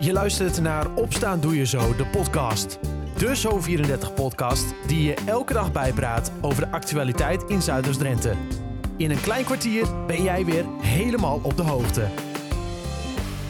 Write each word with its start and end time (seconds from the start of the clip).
Je 0.00 0.12
luistert 0.12 0.60
naar 0.60 0.94
Opstaan 0.94 1.40
Doe 1.40 1.56
Je 1.56 1.66
Zo, 1.66 1.96
de 1.96 2.06
podcast. 2.06 2.78
De 3.16 3.36
Zo34-podcast 3.36 4.74
die 4.86 5.02
je 5.02 5.14
elke 5.26 5.52
dag 5.52 5.72
bijpraat 5.72 6.32
over 6.40 6.64
de 6.64 6.70
actualiteit 6.70 7.42
in 7.42 7.62
Zuiders-Drenthe. 7.62 8.34
In 8.96 9.10
een 9.10 9.20
klein 9.20 9.44
kwartier 9.44 10.06
ben 10.06 10.22
jij 10.22 10.44
weer 10.44 10.64
helemaal 10.80 11.40
op 11.42 11.56
de 11.56 11.62
hoogte. 11.62 12.06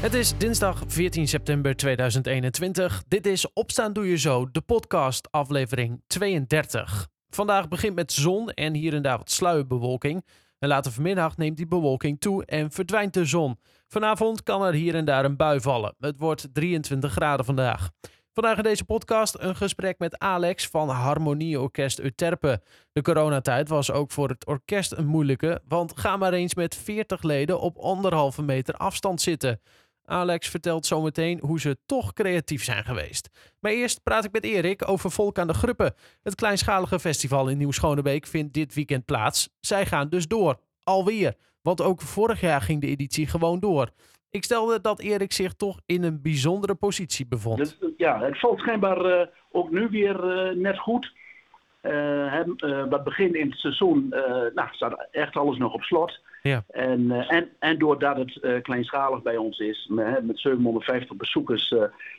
Het 0.01 0.15
is 0.15 0.39
dinsdag 0.39 0.83
14 0.87 1.29
september 1.29 1.77
2021. 1.77 3.03
Dit 3.09 3.27
is 3.27 3.53
Opstaan 3.53 3.93
Doe 3.93 4.09
Je 4.09 4.17
Zo, 4.17 4.51
de 4.51 4.61
podcast 4.61 5.29
aflevering 5.31 6.03
32. 6.07 7.09
Vandaag 7.31 7.69
begint 7.69 7.95
met 7.95 8.13
zon 8.13 8.51
en 8.51 8.75
hier 8.75 8.95
en 8.95 9.03
daar 9.03 9.19
wat 9.19 9.31
sluierbewolking. 9.31 10.25
En 10.59 10.69
later 10.69 10.93
vanmiddag 10.93 11.37
neemt 11.37 11.57
die 11.57 11.67
bewolking 11.67 12.21
toe 12.21 12.45
en 12.45 12.71
verdwijnt 12.71 13.15
de 13.15 13.25
zon. 13.25 13.59
Vanavond 13.87 14.43
kan 14.43 14.63
er 14.63 14.73
hier 14.73 14.95
en 14.95 15.05
daar 15.05 15.25
een 15.25 15.37
bui 15.37 15.61
vallen. 15.61 15.95
Het 15.99 16.19
wordt 16.19 16.49
23 16.53 17.13
graden 17.13 17.45
vandaag. 17.45 17.91
Vandaag 18.33 18.57
in 18.57 18.63
deze 18.63 18.85
podcast 18.85 19.37
een 19.39 19.57
gesprek 19.57 19.99
met 19.99 20.19
Alex 20.19 20.67
van 20.69 20.89
Harmonieorkest 20.89 21.99
Euterpe. 21.99 22.63
De 22.93 23.03
coronatijd 23.03 23.69
was 23.69 23.91
ook 23.91 24.11
voor 24.11 24.29
het 24.29 24.47
orkest 24.47 24.93
een 24.93 25.07
moeilijke, 25.07 25.61
want 25.69 25.99
ga 25.99 26.17
maar 26.17 26.33
eens 26.33 26.55
met 26.55 26.77
40 26.77 27.23
leden 27.23 27.61
op 27.61 27.77
anderhalve 27.77 28.43
meter 28.43 28.75
afstand 28.75 29.21
zitten. 29.21 29.61
Alex 30.09 30.49
vertelt 30.49 30.87
zometeen 30.87 31.41
hoe 31.41 31.61
ze 31.61 31.77
toch 31.87 32.13
creatief 32.13 32.65
zijn 32.65 32.85
geweest. 32.85 33.55
Maar 33.61 33.73
eerst 33.73 34.03
praat 34.03 34.25
ik 34.25 34.33
met 34.33 34.45
Erik 34.45 34.89
over 34.89 35.11
Volk 35.11 35.39
aan 35.39 35.47
de 35.47 35.55
Gruppen. 35.55 35.95
Het 36.23 36.35
kleinschalige 36.35 36.99
festival 36.99 37.49
in 37.49 37.59
Nieuw-Schonebeek 37.59 38.27
vindt 38.27 38.55
dit 38.55 38.75
weekend 38.75 39.05
plaats. 39.05 39.49
Zij 39.61 39.87
gaan 39.87 40.09
dus 40.09 40.27
door. 40.27 40.59
Alweer. 40.83 41.35
Want 41.63 41.83
ook 41.83 42.01
vorig 42.01 42.41
jaar 42.41 42.61
ging 42.61 42.81
de 42.81 42.87
editie 42.87 43.27
gewoon 43.27 43.61
door. 43.61 43.91
Ik 44.31 44.45
stelde 44.45 44.81
dat 44.81 45.01
Erik 45.01 45.33
zich 45.33 45.53
toch 45.53 45.81
in 45.87 46.03
een 46.03 46.23
bijzondere 46.23 46.75
positie 46.75 47.27
bevond. 47.27 47.79
Ja, 47.97 48.21
het 48.21 48.39
valt 48.39 48.59
schijnbaar 48.59 49.07
uh, 49.07 49.27
ook 49.51 49.71
nu 49.71 49.89
weer 49.89 50.25
uh, 50.25 50.57
net 50.57 50.79
goed. 50.79 51.13
Uh, 51.83 52.33
het 52.91 53.05
begin 53.05 53.35
in 53.35 53.51
het 53.51 53.59
seizoen 53.59 54.09
nou, 54.55 54.69
staat 54.71 55.09
echt 55.11 55.37
alles 55.37 55.59
nog 55.59 55.73
op 55.73 55.83
slot. 55.83 56.21
Ja. 56.43 56.65
En, 56.69 57.11
en, 57.11 57.49
en 57.59 57.79
doordat 57.79 58.17
het 58.17 58.63
kleinschalig 58.63 59.23
bij 59.23 59.37
ons 59.37 59.59
is, 59.59 59.87
met, 59.91 60.27
met 60.27 60.41
750 60.41 61.17
bezoekers, 61.17 61.75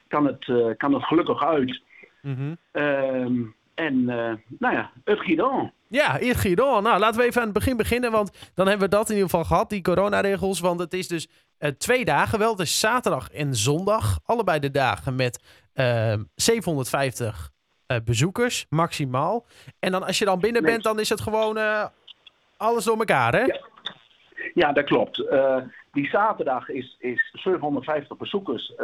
kan, 0.08 0.26
het, 0.26 0.76
kan 0.78 0.94
het 0.94 1.04
gelukkig 1.04 1.44
uit. 1.44 1.82
Mm 2.22 2.36
-hmm. 2.36 3.54
en 3.74 4.04
nou 4.60 4.74
ja, 4.74 4.92
het 5.04 5.20
giet 5.20 5.40
ja, 5.90 6.18
het 6.18 6.38
Giron. 6.38 6.84
Nou, 6.84 7.00
laten 7.00 7.20
we 7.20 7.26
even 7.26 7.42
aan 7.42 7.48
het 7.48 7.58
begin 7.58 7.78
beginnen, 7.78 8.12
want 8.12 8.32
dan 8.54 8.68
hebben 8.68 8.90
we 8.90 8.96
dat 8.96 9.10
in 9.10 9.16
ieder 9.16 9.30
geval 9.30 9.46
gehad, 9.46 9.70
die 9.70 9.82
coronaregels. 9.82 10.60
Want 10.60 10.80
het 10.80 10.94
is 10.94 11.08
dus 11.08 11.28
uh, 11.60 11.70
twee 11.70 12.06
dagen 12.06 12.40
wel, 12.40 12.56
dus 12.56 12.80
zaterdag 12.80 13.32
en 13.32 13.56
zondag. 13.56 14.20
Allebei 14.26 14.60
de 14.60 14.72
dagen 14.72 15.16
met 15.16 15.44
uh, 15.74 16.14
750 16.36 17.52
uh, 17.88 17.98
bezoekers, 18.06 18.66
maximaal. 18.70 19.46
En 19.80 19.92
dan 19.92 20.04
als 20.04 20.20
je 20.20 20.26
dan 20.26 20.40
binnen 20.40 20.62
bent, 20.62 20.84
dan 20.84 21.00
is 21.00 21.10
het 21.10 21.22
gewoon 21.22 21.60
alles 22.58 22.84
door 22.84 22.98
elkaar, 22.98 23.34
hè? 23.34 23.44
Ja, 23.44 23.60
ja 24.54 24.72
dat 24.72 24.84
klopt. 24.84 25.20
Uh, 25.20 25.58
die 25.92 26.10
zaterdag 26.10 26.70
is, 26.70 26.96
is 27.00 27.30
750 27.34 28.18
bezoekers, 28.18 28.78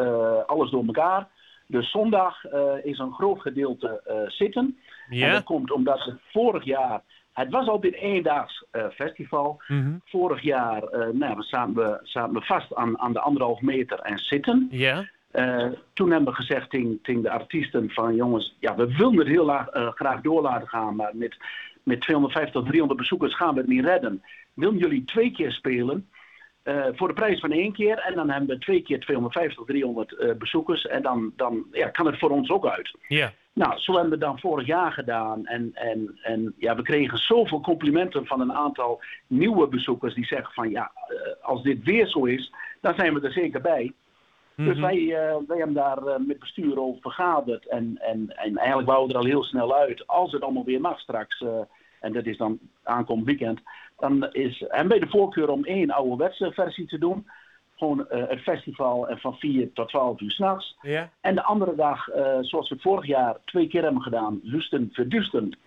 alles 0.45 0.72
door 0.72 0.86
elkaar. 0.86 1.28
Dus 1.67 1.92
zondag 1.92 2.45
is 2.84 3.00
een 3.00 3.14
groot 3.14 3.42
gedeelte 3.42 4.02
zitten. 4.28 4.78
Ja. 5.09 5.28
En 5.28 5.34
dat 5.34 5.44
komt 5.44 5.72
omdat 5.72 6.03
het 6.03 6.20
vorig 6.31 6.64
jaar. 6.64 7.02
Het 7.34 7.52
was 7.52 7.67
al 7.67 7.78
een 7.81 7.94
eendaags 7.94 8.66
festival. 8.94 9.62
Mm 9.67 9.81
-hmm. 9.81 10.02
Vorig 10.06 10.42
jaar 10.42 10.81
nou, 11.14 11.36
we 11.36 11.44
zaten, 11.44 11.75
we, 11.75 12.00
zaten 12.03 12.34
we 12.34 12.42
vast 12.42 12.75
aan, 12.75 13.00
aan 13.00 13.14
de 13.14 13.19
anderhalf 13.19 13.62
meter 13.62 14.00
en 14.00 14.17
zitten. 14.17 14.67
Ja. 14.72 15.06
Uh, 15.36 15.67
toen 15.94 16.12
hebben 16.12 16.30
we 16.30 16.36
gezegd 16.36 16.69
tegen 16.69 17.22
de 17.22 17.30
artiesten 17.30 17.90
van 17.90 18.16
jongens, 18.16 18.56
ja, 18.59 18.75
we 18.75 18.95
willen 18.95 19.17
het 19.17 19.28
heel 19.28 19.45
laag, 19.45 19.67
graag 19.72 20.22
door 20.22 20.42
laten 20.42 20.67
gaan, 20.67 20.95
maar 20.95 21.12
met, 21.14 21.38
met 21.84 22.02
250, 22.02 22.63
300 22.63 23.00
bezoekers 23.00 23.35
gaan 23.35 23.53
we 23.53 23.59
het 23.59 23.69
niet 23.69 23.85
redden. 23.85 24.24
Willen 24.55 24.77
jullie 24.77 25.03
twee 25.03 25.31
keer 25.31 25.51
spelen? 25.51 26.09
voor 26.93 27.07
de 27.07 27.13
prijs 27.13 27.39
van 27.39 27.51
één 27.51 27.73
keer. 27.73 27.97
En 27.97 28.16
dan 28.16 28.29
hebben 28.29 28.49
we 28.49 28.57
twee 28.57 28.81
keer 28.81 28.99
250, 28.99 29.66
300 29.66 30.38
bezoekers. 30.39 30.85
En 30.88 31.01
dan, 31.01 31.33
dan 31.35 31.66
ja, 31.71 31.89
kan 31.89 32.05
het 32.05 32.19
voor 32.19 32.29
ons 32.29 32.49
ook 32.49 32.67
uit. 32.67 32.97
Ja. 33.07 33.33
Nou, 33.53 33.79
zo 33.79 33.93
hebben 33.93 34.11
we 34.11 34.17
dan 34.17 34.39
vorig 34.39 34.67
jaar 34.67 34.91
gedaan. 34.91 35.45
En, 35.45 35.71
en, 35.73 36.19
en 36.21 36.53
ja, 36.57 36.75
we 36.75 36.81
kregen 36.81 37.17
zoveel 37.17 37.61
complimenten 37.61 38.25
van 38.25 38.41
een 38.41 38.53
aantal 38.53 39.01
nieuwe 39.27 39.67
bezoekers 39.67 40.13
die 40.13 40.25
zeggen 40.25 40.53
van 40.53 40.69
ja, 40.69 40.91
als 41.41 41.63
dit 41.63 41.83
weer 41.83 42.07
zo 42.07 42.25
is, 42.25 42.53
dan 42.81 42.95
zijn 42.95 43.13
we 43.13 43.22
er 43.22 43.31
zeker 43.31 43.61
bij. 43.61 43.93
Mhm. 44.55 44.69
Dus 44.69 44.79
wij, 44.79 44.97
uh, 44.97 45.35
wij 45.47 45.57
hebben 45.57 45.73
daar 45.73 46.03
uh, 46.03 46.16
met 46.27 46.39
bestuur 46.39 46.79
over 46.79 47.01
vergaderd. 47.01 47.67
En, 47.67 47.97
en, 48.01 48.37
en 48.37 48.57
eigenlijk 48.57 48.87
wouden 48.87 49.07
we 49.07 49.13
er 49.13 49.19
al 49.19 49.31
heel 49.31 49.43
snel 49.43 49.75
uit. 49.75 50.07
Als 50.07 50.31
het 50.31 50.41
allemaal 50.41 50.66
weer 50.66 50.81
mag 50.81 50.99
straks, 50.99 51.41
uh, 51.41 51.49
en 52.05 52.13
dat 52.13 52.25
is 52.25 52.38
dan 52.38 52.59
aankomend 52.83 53.27
weekend, 53.27 53.59
dan 53.97 54.29
is, 54.31 54.59
hebben 54.59 54.88
wij 54.88 54.99
de 54.99 55.09
voorkeur 55.09 55.49
om 55.49 55.63
één 55.63 55.91
ouderwetse 55.91 56.51
versie 56.51 56.88
te 56.88 56.97
doen 56.97 57.25
gewoon 57.77 58.07
uh, 58.11 58.23
het 58.27 58.39
festival 58.39 59.07
en 59.09 59.17
van 59.17 59.35
4 59.35 59.73
tot 59.73 59.89
12 59.89 60.21
uur 60.21 60.31
s'nachts. 60.31 60.77
Ja. 60.81 61.09
En 61.21 61.35
de 61.35 61.43
andere 61.43 61.75
dag, 61.75 62.09
uh, 62.09 62.38
zoals 62.41 62.69
we 62.69 62.77
vorig 62.79 63.05
jaar 63.05 63.38
twee 63.45 63.67
keer 63.67 63.83
hebben 63.83 64.01
gedaan, 64.01 64.39
Lusten 64.43 64.89
Verdusten. 64.91 65.57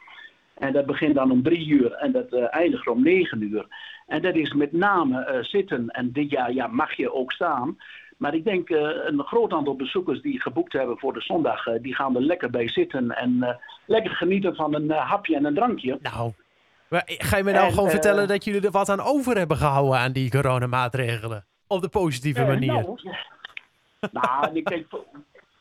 En 0.55 0.73
dat 0.73 0.87
begint 0.87 1.15
dan 1.15 1.31
om 1.31 1.43
drie 1.43 1.69
uur 1.69 1.93
en 1.93 2.13
dat 2.13 2.33
uh, 2.33 2.55
eindigt 2.55 2.89
om 2.89 3.03
negen 3.03 3.43
uur. 3.43 3.67
En 4.07 4.23
dat 4.23 4.35
is 4.35 4.53
met 4.53 4.73
name 4.73 5.39
zitten. 5.41 5.89
En 5.89 6.13
dit 6.13 6.31
jaar 6.31 6.53
ja, 6.53 6.67
mag 6.67 6.93
je 6.93 7.13
ook 7.13 7.33
staan. 7.33 7.77
Maar 8.19 8.35
ik 8.35 8.45
denk 8.45 8.69
een 8.71 9.23
groot 9.25 9.53
aantal 9.53 9.77
bezoekers 9.77 10.23
die 10.23 10.41
geboekt 10.41 10.73
hebben 10.73 10.99
voor 10.99 11.13
de 11.13 11.21
zondag, 11.21 11.65
die 11.81 11.95
gaan 11.95 12.17
er 12.17 12.23
lekker 12.23 12.51
bij 12.51 12.69
zitten 12.69 13.11
en 13.17 13.59
lekker 13.87 14.11
genieten 14.11 14.55
van 14.55 14.75
een 14.75 14.91
hapje 14.91 15.37
en 15.37 15.45
een 15.45 15.55
drankje. 15.55 15.99
Nou, 16.03 16.33
maar 16.89 17.03
ga 17.07 17.37
je 17.37 17.45
me 17.45 17.53
nou 17.53 17.65
En, 17.67 17.71
gewoon 17.71 17.85
eh, 17.87 17.91
vertellen 17.93 18.29
dat 18.29 18.45
jullie 18.45 18.61
er 18.61 18.71
wat 18.71 18.89
aan 18.89 19.01
over 19.01 19.37
hebben 19.37 19.57
gehouden 19.57 19.99
aan 19.99 20.13
die 20.13 20.31
coronamaatregelen? 20.31 21.45
Op 21.67 21.83
de 21.83 21.89
positieve 21.89 22.41
Eh, 22.41 22.47
manier. 22.47 22.73
Nou, 22.73 22.99
nou, 24.13 24.51
ik 24.53 24.67
denk, 24.69 24.87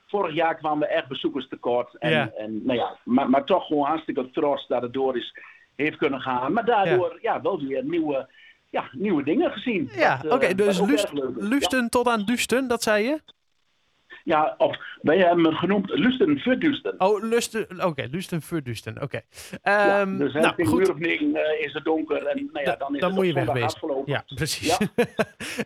vorig 0.07 0.35
jaar 0.35 0.55
kwamen 0.55 0.87
we 0.87 0.93
echt 0.93 1.07
bezoekers 1.07 1.47
tekort. 1.47 1.95
En, 1.97 2.09
Ja. 2.09 2.31
en, 2.37 2.65
nou 2.65 2.77
ja, 2.77 2.97
maar, 3.03 3.29
maar 3.29 3.43
toch 3.43 3.65
gewoon 3.67 3.87
hartstikke 3.87 4.29
trots 4.31 4.67
dat 4.67 4.81
het 4.81 4.93
door 4.93 5.17
is, 5.17 5.37
heeft 5.75 5.97
kunnen 5.97 6.21
gaan. 6.21 6.53
Maar 6.53 6.65
daardoor 6.65 7.17
ja. 7.21 7.41
wel 7.41 7.61
weer 7.61 7.83
nieuwe, 7.83 8.29
ja, 8.69 8.89
nieuwe 8.91 9.23
dingen 9.23 9.51
gezien. 9.51 9.89
Ja, 9.95 10.19
Wat, 10.23 10.31
oké, 10.33 10.45
eh, 10.45 10.55
dus 10.55 10.79
lust, 10.81 11.11
lusten 11.35 11.89
tot 11.89 12.07
aan 12.07 12.25
dusten, 12.25 12.67
dat 12.67 12.83
zei 12.83 13.03
je? 13.05 13.21
Ja, 14.23 14.55
of 14.57 14.77
wij 15.01 15.17
hebben 15.17 15.45
het 15.45 15.55
genoemd 15.55 15.89
lusten 15.89 16.37
verdusten. 16.39 16.93
Oh, 16.97 17.23
lusten, 17.23 17.85
oké, 17.85 18.07
lusten 18.11 18.41
verdusten, 18.41 19.01
oké. 19.01 19.21
Ja, 19.63 19.99
Ehm, 20.01 20.17
dus 20.17 20.33
nou, 20.33 20.53
een 20.57 20.65
goed. 20.65 20.79
uur 20.81 20.91
of 20.91 20.97
negen 20.97 21.35
eh, 21.35 21.65
is 21.65 21.73
het 21.73 21.83
donker 21.83 22.25
en 22.25 22.49
nou 22.53 22.65
ja, 22.65 22.75
dan 22.75 22.93
is 22.95 22.99
dan 23.01 23.09
het 23.09 23.19
moet 23.19 23.25
je 23.57 23.63
afgelopen. 23.63 24.11
Ja, 24.13 24.23
precies. 24.35 24.77
Ja. 24.77 24.87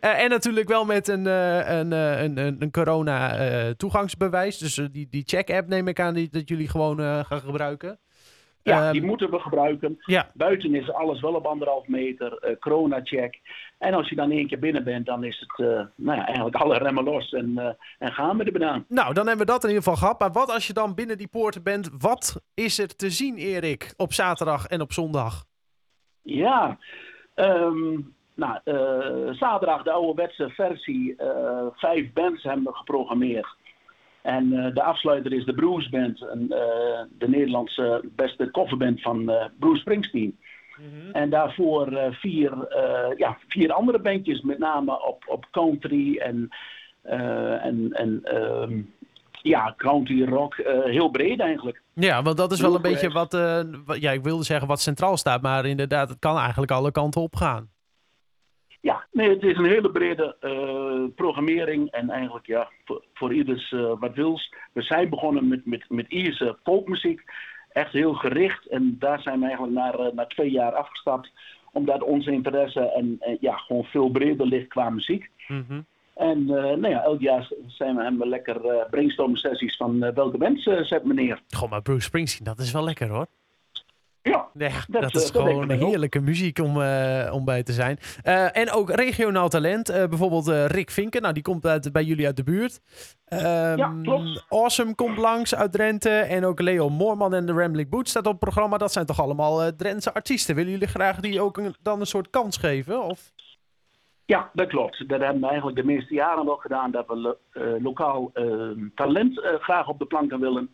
Eh, 0.00 0.22
en 0.22 0.30
natuurlijk 0.30 0.68
wel 0.68 0.84
met 0.84 1.08
een, 1.08 1.26
eh, 1.26 1.78
een, 1.78 1.92
eh, 1.92 2.22
een, 2.22 2.36
een, 2.38 2.56
een 2.58 2.70
corona-toegangsbewijs. 2.70 4.58
dus 4.58 4.78
eh, 4.78 4.86
die, 4.92 5.06
die 5.10 5.22
check-app 5.26 5.68
neem 5.68 5.88
ik 5.88 6.00
aan 6.00 6.14
die, 6.14 6.28
dat 6.30 6.48
jullie 6.48 6.68
gewoon 6.68 7.00
eh, 7.00 7.24
gaan 7.24 7.40
gebruiken. 7.40 7.98
Ja, 8.62 8.82
Ehm, 8.82 8.92
die 8.92 9.02
moeten 9.02 9.30
we 9.30 9.38
gebruiken. 9.38 9.98
Ja, 10.00 10.30
Buiten 10.34 10.74
is 10.74 10.92
alles 10.92 11.20
wel 11.20 11.34
op 11.34 11.46
anderhalf 11.46 11.88
meter, 11.88 12.38
eh, 12.38 12.56
corona-check. 12.58 13.40
En 13.78 13.94
als 13.94 14.08
je 14.08 14.14
dan 14.14 14.30
één 14.30 14.46
keer 14.46 14.58
binnen 14.58 14.84
bent, 14.84 15.06
dan 15.06 15.24
is 15.24 15.38
het 15.40 15.66
eh, 15.66 15.80
nou 15.94 16.18
ja, 16.18 16.26
eigenlijk 16.26 16.56
alle 16.56 16.78
remmen 16.78 17.04
los 17.04 17.32
en, 17.32 17.58
eh, 17.58 17.72
en 17.98 18.12
gaan 18.12 18.36
we 18.36 18.44
er 18.44 18.52
banaan. 18.52 18.84
nou, 18.88 19.14
dan 19.14 19.26
hebben 19.26 19.46
we 19.46 19.52
dat 19.52 19.62
in 19.62 19.68
ieder 19.68 19.82
geval 19.84 19.98
gehad. 19.98 20.18
Maar 20.18 20.32
wat 20.32 20.50
als 20.50 20.66
je 20.66 20.72
dan 20.72 20.94
binnen 20.94 21.18
die 21.18 21.28
poorten 21.28 21.62
bent? 21.62 21.90
Wat 21.98 22.42
is 22.54 22.78
er 22.78 22.96
te 22.96 23.10
zien, 23.10 23.36
Erik, 23.36 23.94
op 23.96 24.12
zaterdag 24.12 24.66
en 24.66 24.80
op 24.80 24.92
zondag? 24.92 25.44
Ja, 26.22 26.78
ehm, 27.34 28.00
nou, 28.34 28.58
zaterdag 29.34 29.82
de 29.82 29.90
ouderwetse 29.90 30.48
versie. 30.50 31.16
vijf 31.74 32.12
bands 32.12 32.42
hebben 32.42 32.64
we 32.64 32.74
geprogrammeerd. 32.74 33.56
En 34.22 34.52
eh, 34.52 34.74
de 34.74 34.82
afsluiter 34.82 35.32
is 35.32 35.44
de 35.44 35.54
Bruce 35.54 35.90
Band, 35.90 36.20
een, 36.20 36.52
eh, 36.52 37.00
de 37.18 37.28
Nederlandse 37.28 38.04
beste 38.16 38.50
coverband 38.50 39.00
van 39.00 39.30
eh, 39.30 39.44
Bruce 39.58 39.80
Springsteen. 39.80 40.38
En 41.12 41.30
daarvoor 41.30 41.98
vier, 42.10 42.52
ja, 43.16 43.38
vier 43.48 43.72
andere 43.72 43.98
bandjes, 43.98 44.40
met 44.40 44.58
name 44.58 45.06
op, 45.06 45.24
op 45.26 45.46
country 45.50 46.16
en, 46.16 46.48
en, 47.02 47.88
en 47.92 48.20
ehm, 48.22 48.80
ja, 49.42 49.74
country 49.76 50.24
rock. 50.24 50.56
heel 50.84 51.08
breed 51.08 51.40
eigenlijk. 51.40 51.82
Ja, 51.94 52.22
want 52.22 52.36
dat 52.36 52.52
is 52.52 52.60
wel 52.60 52.74
een 52.74 52.82
beetje 52.82 53.10
wat, 53.10 53.34
eh, 53.34 53.60
wat- 53.86 54.00
ja, 54.00 54.10
ik 54.10 54.22
wilde 54.22 54.44
zeggen 54.44 54.68
wat 54.68 54.80
centraal 54.80 55.16
staat, 55.16 55.42
maar 55.42 55.66
inderdaad, 55.66 56.08
het 56.08 56.18
kan 56.18 56.38
eigenlijk 56.38 56.70
alle 56.72 56.90
kanten 56.92 57.20
op 57.20 57.36
gaan. 57.36 57.68
Ja, 58.82 59.04
nee, 59.12 59.28
het 59.28 59.42
is 59.42 59.56
een 59.56 59.64
hele 59.64 59.90
brede 59.90 60.36
eh, 60.40 61.14
programmering 61.14 61.90
en 61.90 62.10
eigenlijk 62.10 62.46
ja, 62.46 62.68
voor, 62.84 63.04
voor 63.14 63.32
ieders 63.34 63.72
eh, 63.72 63.92
wat 63.98 64.14
wils. 64.14 64.54
We 64.72 64.82
zijn 64.82 65.08
begonnen 65.08 65.48
met, 65.48 65.66
met, 65.66 65.84
met 65.88 66.06
Ierse 66.08 66.56
folkmuziek, 66.62 67.22
echt 67.72 67.92
heel 67.92 68.14
gericht. 68.14 68.66
En 68.66 68.96
daar 68.98 69.20
zijn 69.20 69.38
we 69.38 69.44
eigenlijk 69.44 69.74
na, 69.74 69.92
eh, 69.92 70.12
na 70.12 70.26
twee 70.26 70.50
jaar 70.50 70.72
afgestapt, 70.72 71.30
omdat 71.72 72.02
onze 72.02 72.30
interesse 72.30 72.92
en, 72.92 73.18
ja, 73.40 73.56
gewoon 73.56 73.84
veel 73.84 74.10
breder 74.10 74.46
ligt 74.46 74.68
qua 74.68 74.90
muziek. 74.90 75.30
Mhm. 75.48 75.80
En 76.14 76.44
nou 76.44 76.88
ja, 76.88 77.02
elk 77.02 77.20
jaar 77.20 77.50
zijn 77.66 77.96
we, 77.96 78.02
hebben 78.02 78.20
we 78.20 78.26
lekker 78.26 78.86
brainstorm 78.90 79.36
sessies 79.36 79.76
van 79.76 80.12
welke 80.14 80.38
mensen 80.38 80.84
zet 80.86 81.04
meneer. 81.04 81.42
Gewoon 81.48 81.70
maar 81.70 81.82
Bruce 81.82 82.06
Springsteen, 82.06 82.44
dat 82.44 82.58
is 82.58 82.72
wel 82.72 82.84
lekker 82.84 83.08
hoor. 83.08 83.26
Ja, 84.22 84.48
dat, 84.88 85.14
is 85.14 85.30
gewoon 85.30 85.70
een 85.70 85.78
heerlijke 85.78 86.20
muziek 86.20 86.58
om, 86.58 86.76
om 87.30 87.44
bij 87.44 87.62
te 87.62 87.72
zijn. 87.72 87.98
en 88.52 88.70
ook 88.70 88.90
regionaal 88.90 89.48
talent. 89.48 89.86
bijvoorbeeld 89.86 90.48
Rick 90.48 90.90
Vinken, 90.90 91.22
nou, 91.22 91.34
die 91.34 91.42
komt 91.42 91.66
uit, 91.66 91.92
bij 91.92 92.04
jullie 92.04 92.26
uit 92.26 92.36
de 92.36 92.42
buurt. 92.42 92.80
Um, 93.28 93.38
ja, 93.76 93.94
klopt. 94.02 94.44
Awesome 94.48 94.94
komt 94.94 95.18
langs 95.18 95.54
uit 95.54 95.72
Drenthe. 95.72 96.10
En 96.10 96.44
ook 96.44 96.60
Leo 96.60 96.88
Moorman 96.88 97.34
en 97.34 97.46
de 97.46 97.52
Rambling 97.52 97.88
Boots 97.88 98.10
staat 98.10 98.26
op 98.26 98.30
het 98.30 98.40
programma. 98.40 98.78
Dat 98.78 98.92
zijn 98.92 99.06
toch 99.06 99.20
allemaal 99.20 99.76
Drentse 99.76 100.14
artiesten. 100.14 100.54
Willen 100.54 100.70
jullie 100.70 100.88
graag 100.88 101.20
die 101.20 101.40
ook 101.40 101.56
een, 101.56 101.74
dan 101.82 102.00
een 102.00 102.06
soort 102.06 102.30
kans 102.30 102.56
geven? 102.56 103.02
Of? 103.02 103.32
Ja, 104.24 104.50
dat 104.52 104.68
klopt. 104.68 105.08
Dat 105.08 105.20
hebben 105.20 105.40
we 105.40 105.46
eigenlijk 105.46 105.76
de 105.76 105.84
meeste 105.84 106.14
jaren 106.14 106.44
wel 106.44 106.56
gedaan. 106.56 106.90
Dat 106.90 107.06
we 107.06 107.36
lokaal 107.82 108.30
uh, 108.34 108.88
talent 108.94 109.40
graag 109.60 109.88
op 109.88 109.98
de 109.98 110.06
planken 110.06 110.40
willen. 110.40 110.70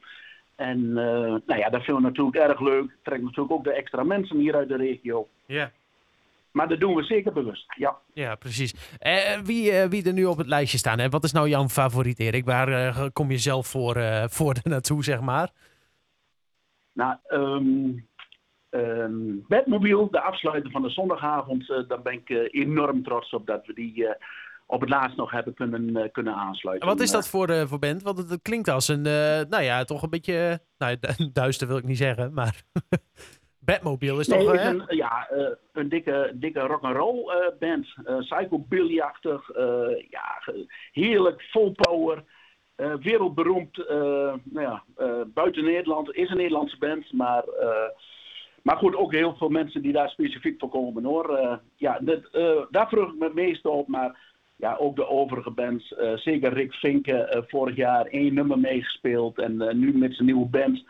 En 0.58 0.92
nou 0.92 1.56
ja, 1.56 1.68
dat 1.70 1.82
vinden 1.82 2.02
we 2.02 2.08
natuurlijk 2.08 2.36
erg 2.36 2.60
leuk. 2.60 2.96
Trekt 3.02 3.22
natuurlijk 3.22 3.50
ook 3.50 3.64
de 3.64 3.72
extra 3.72 4.02
mensen 4.02 4.38
hier 4.38 4.54
uit 4.54 4.68
de 4.68 4.76
regio. 4.76 5.28
Ja. 5.46 5.70
Maar 6.50 6.68
dat 6.68 6.80
doen 6.80 6.94
we 6.94 7.02
zeker 7.02 7.32
bewust, 7.32 7.74
ja. 7.76 7.96
Ja, 8.12 8.34
precies. 8.34 8.74
wie, 9.44 9.72
wie 9.88 10.06
er 10.06 10.12
nu 10.12 10.24
op 10.24 10.38
het 10.38 10.46
lijstje 10.46 10.78
staan, 10.78 10.98
hè? 10.98 11.08
wat 11.08 11.24
is 11.24 11.32
nou 11.32 11.48
jouw 11.48 11.68
favoriet, 11.68 12.18
Erik? 12.18 12.44
Waar 12.44 13.10
kom 13.12 13.30
je 13.30 13.38
zelf 13.38 13.66
voor, 13.66 13.96
voor 14.36 14.56
naartoe, 14.62 15.04
zeg 15.04 15.20
maar? 15.20 15.50
Nou, 16.92 17.16
um, 17.28 18.08
Um, 18.70 19.44
Bedmobiel, 19.48 20.10
de 20.10 20.20
afsluiter 20.20 20.70
van 20.70 20.82
de 20.82 20.90
zondagavond, 20.90 21.68
uh, 21.68 21.88
daar 21.88 22.02
ben 22.02 22.12
ik 22.12 22.28
uh, 22.28 22.48
enorm 22.50 23.02
trots 23.02 23.32
op 23.32 23.46
dat 23.46 23.66
we 23.66 23.74
die 23.74 23.94
uh, 23.96 24.10
op 24.70 24.80
het 24.80 24.90
laatst 24.90 25.16
nog 25.16 25.30
hebben 25.30 25.54
kunnen, 25.54 26.10
kunnen 26.12 26.34
aansluiten. 26.34 26.88
wat 26.88 27.00
is 27.00 27.10
dat 27.10 27.28
voor, 27.28 27.68
voor 27.68 27.78
band? 27.78 28.02
Want 28.02 28.18
het 28.18 28.42
klinkt 28.42 28.68
als 28.68 28.88
een, 28.88 29.02
nou 29.48 29.62
ja, 29.62 29.84
toch 29.84 30.02
een 30.02 30.10
beetje, 30.10 30.60
nou, 30.78 30.96
duister 31.32 31.66
wil 31.66 31.76
ik 31.76 31.84
niet 31.84 31.96
zeggen, 31.96 32.32
maar 32.32 32.62
Batmobile 33.58 34.20
is 34.20 34.26
toch... 34.26 34.54
Is 34.54 34.64
een, 34.64 34.82
ja, 34.88 35.28
een 35.72 35.88
dikke, 35.88 36.32
dikke 36.34 36.60
rock'n'roll 36.60 37.52
band. 37.58 37.86
Psychobilly-achtig, 38.18 39.50
ja, 40.10 40.42
heerlijk, 40.92 41.42
vol 41.42 41.72
power. 41.72 42.24
wereldberoemd, 43.00 43.76
nou 44.44 44.60
ja, 44.60 44.84
buiten 45.26 45.64
Nederland, 45.64 46.14
is 46.14 46.30
een 46.30 46.36
Nederlandse 46.36 46.78
band, 46.78 47.12
maar 47.12 47.44
maar 48.68 48.76
goed, 48.76 48.96
ook 48.96 49.12
heel 49.12 49.34
veel 49.36 49.48
mensen 49.48 49.82
die 49.82 49.92
daar 49.92 50.08
specifiek 50.08 50.58
voor 50.58 50.68
komen 50.68 51.04
hoor. 51.04 51.30
Uh, 51.30 51.52
ja, 51.76 52.00
uh, 52.00 52.62
daar 52.70 52.88
vroeg 52.88 53.08
ik 53.08 53.18
me 53.18 53.24
het 53.24 53.34
meest 53.34 53.66
op. 53.66 53.88
Maar 53.88 54.18
ja, 54.58 54.76
ook 54.76 54.96
de 54.96 55.08
overige 55.08 55.50
bands. 55.50 55.94
Uh, 55.98 56.16
zeker 56.16 56.52
Rick 56.52 56.72
Vinken, 56.72 57.44
vorig 57.48 57.76
jaar 57.76 58.06
één 58.06 58.34
nummer 58.34 58.58
meegespeeld. 58.58 59.38
En 59.38 59.78
nu 59.78 59.98
met 59.98 60.14
zijn 60.14 60.26
nieuwe 60.26 60.46
band. 60.46 60.84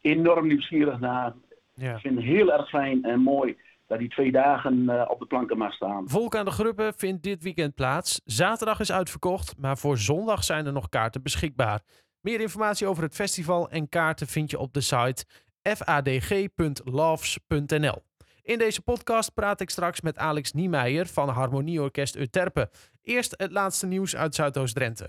Enorm 0.00 0.46
nieuwsgierig 0.46 1.00
naar. 1.00 1.32
Ja. 1.74 1.94
Ik 1.94 2.00
vind 2.00 2.16
het 2.16 2.24
heel 2.24 2.52
erg 2.52 2.68
fijn 2.68 3.04
en 3.04 3.20
mooi 3.20 3.56
dat 3.86 3.98
die 3.98 4.08
twee 4.08 4.32
dagen 4.32 5.08
op 5.10 5.18
de 5.18 5.26
planken 5.26 5.58
mag 5.58 5.72
staan. 5.72 6.08
Volk 6.08 6.36
aan 6.36 6.44
de 6.44 6.50
Gruppen 6.50 6.94
vindt 6.96 7.22
dit 7.22 7.42
weekend 7.42 7.74
plaats. 7.74 8.20
Zaterdag 8.24 8.80
is 8.80 8.92
uitverkocht, 8.92 9.54
maar 9.58 9.78
voor 9.78 9.98
zondag 9.98 10.44
zijn 10.44 10.66
er 10.66 10.72
nog 10.72 10.88
kaarten 10.88 11.22
beschikbaar. 11.22 11.80
Meer 12.20 12.40
informatie 12.40 12.86
over 12.86 13.02
het 13.02 13.14
festival 13.14 13.70
en 13.70 13.88
kaarten 13.88 14.26
vind 14.26 14.50
je 14.50 14.58
op 14.58 14.72
de 14.72 14.80
site 14.80 15.24
fadg.loves.nl. 15.62 18.02
In 18.44 18.58
deze 18.58 18.82
podcast 18.82 19.34
praat 19.34 19.60
ik 19.60 19.70
straks 19.70 20.00
met 20.00 20.18
Alex 20.18 20.52
Niemeyer 20.52 21.06
van 21.06 21.28
Harmonieorkest 21.28 22.16
Euterpe. 22.16 22.70
Eerst 23.02 23.34
het 23.36 23.52
laatste 23.52 23.86
nieuws 23.86 24.16
uit 24.16 24.34
Zuidoost-Drenthe. 24.34 25.08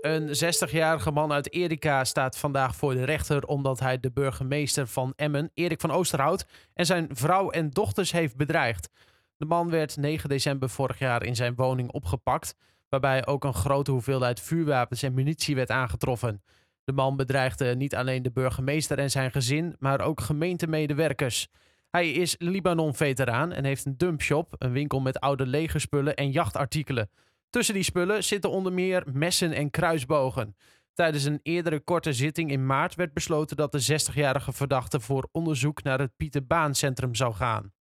Een 0.00 0.28
60-jarige 0.28 1.10
man 1.10 1.32
uit 1.32 1.52
Erika 1.52 2.04
staat 2.04 2.38
vandaag 2.38 2.76
voor 2.76 2.94
de 2.94 3.04
rechter 3.04 3.46
omdat 3.46 3.80
hij 3.80 4.00
de 4.00 4.10
burgemeester 4.10 4.86
van 4.86 5.12
Emmen, 5.16 5.50
Erik 5.54 5.80
van 5.80 5.90
Oosterhout, 5.90 6.46
en 6.74 6.86
zijn 6.86 7.08
vrouw 7.12 7.50
en 7.50 7.70
dochters 7.70 8.12
heeft 8.12 8.36
bedreigd. 8.36 8.88
De 9.36 9.44
man 9.44 9.70
werd 9.70 9.96
9 9.96 10.28
december 10.28 10.70
vorig 10.70 10.98
jaar 10.98 11.24
in 11.24 11.36
zijn 11.36 11.54
woning 11.54 11.90
opgepakt, 11.90 12.54
waarbij 12.88 13.26
ook 13.26 13.44
een 13.44 13.54
grote 13.54 13.90
hoeveelheid 13.90 14.40
vuurwapens 14.40 15.02
en 15.02 15.14
munitie 15.14 15.54
werd 15.54 15.70
aangetroffen. 15.70 16.42
De 16.84 16.92
man 16.92 17.16
bedreigde 17.16 17.76
niet 17.76 17.94
alleen 17.94 18.22
de 18.22 18.32
burgemeester 18.32 18.98
en 18.98 19.10
zijn 19.10 19.30
gezin, 19.30 19.76
maar 19.78 20.00
ook 20.00 20.20
gemeentemedewerkers. 20.20 21.48
Hij 21.90 22.10
is 22.10 22.34
Libanon-veteraan 22.38 23.52
en 23.52 23.64
heeft 23.64 23.84
een 23.84 23.96
dumpshop, 23.96 24.54
een 24.58 24.72
winkel 24.72 25.00
met 25.00 25.20
oude 25.20 25.46
legerspullen 25.46 26.16
en 26.16 26.30
jachtartikelen. 26.30 27.10
Tussen 27.50 27.74
die 27.74 27.82
spullen 27.82 28.24
zitten 28.24 28.50
onder 28.50 28.72
meer 28.72 29.04
messen 29.12 29.52
en 29.52 29.70
kruisbogen. 29.70 30.56
Tijdens 30.94 31.24
een 31.24 31.40
eerdere 31.42 31.80
korte 31.80 32.12
zitting 32.12 32.50
in 32.50 32.66
maart 32.66 32.94
werd 32.94 33.12
besloten 33.12 33.56
dat 33.56 33.72
de 33.72 34.00
60-jarige 34.00 34.52
verdachte 34.52 35.00
voor 35.00 35.28
onderzoek 35.32 35.82
naar 35.82 35.98
het 35.98 36.16
Pieter 36.16 36.46
Baan 36.46 36.74
Centrum 36.74 37.14
zou 37.14 37.34
gaan. 37.34 37.72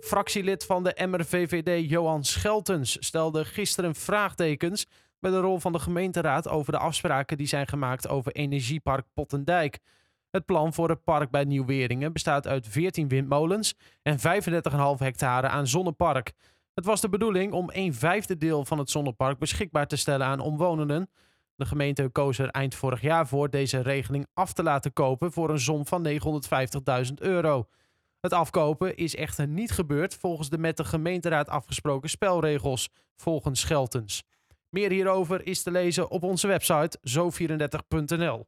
Fractielid 0.00 0.64
van 0.64 0.84
de 0.84 1.06
MRVVD 1.06 1.90
Johan 1.90 2.24
Scheltens 2.24 2.96
stelde 3.00 3.44
gisteren 3.44 3.94
vraagtekens 3.94 4.86
bij 5.20 5.30
de 5.30 5.40
rol 5.40 5.58
van 5.58 5.72
de 5.72 5.78
gemeenteraad 5.78 6.48
over 6.48 6.72
de 6.72 6.78
afspraken 6.78 7.36
die 7.36 7.46
zijn 7.46 7.66
gemaakt 7.66 8.08
over 8.08 8.32
Energiepark 8.32 9.06
Pottendijk. 9.14 9.78
Het 10.30 10.44
plan 10.44 10.72
voor 10.72 10.88
het 10.88 11.04
park 11.04 11.30
bij 11.30 11.44
Nieuwweringen 11.44 12.12
bestaat 12.12 12.46
uit 12.46 12.66
14 12.68 13.08
windmolens 13.08 13.74
en 14.02 14.18
35,5 14.18 14.22
hectare 14.98 15.48
aan 15.48 15.66
zonnepark. 15.66 16.32
Het 16.74 16.84
was 16.84 17.00
de 17.00 17.08
bedoeling 17.08 17.52
om 17.52 17.70
een 17.72 17.94
vijfde 17.94 18.36
deel 18.36 18.64
van 18.64 18.78
het 18.78 18.90
zonnepark 18.90 19.38
beschikbaar 19.38 19.86
te 19.86 19.96
stellen 19.96 20.26
aan 20.26 20.40
omwonenden. 20.40 21.10
De 21.54 21.66
gemeente 21.66 22.08
koos 22.08 22.38
er 22.38 22.48
eind 22.48 22.74
vorig 22.74 23.00
jaar 23.00 23.26
voor 23.26 23.50
deze 23.50 23.80
regeling 23.80 24.26
af 24.34 24.52
te 24.52 24.62
laten 24.62 24.92
kopen 24.92 25.32
voor 25.32 25.50
een 25.50 25.60
som 25.60 25.86
van 25.86 26.08
950.000 27.08 27.14
euro. 27.14 27.68
Het 28.20 28.32
afkopen 28.32 28.96
is 28.96 29.16
echter 29.16 29.48
niet 29.48 29.70
gebeurd 29.70 30.14
volgens 30.14 30.48
de 30.48 30.58
met 30.58 30.76
de 30.76 30.84
gemeenteraad 30.84 31.48
afgesproken 31.48 32.10
spelregels, 32.10 32.88
volgens 33.16 33.60
Scheltens. 33.60 34.24
Meer 34.70 34.90
hierover 34.90 35.46
is 35.46 35.62
te 35.62 35.70
lezen 35.70 36.10
op 36.10 36.22
onze 36.22 36.46
website 36.46 36.98
zo34.nl. 37.08 38.46